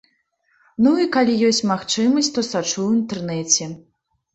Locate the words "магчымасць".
1.75-2.33